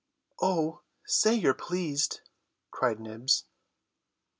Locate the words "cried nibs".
2.71-3.45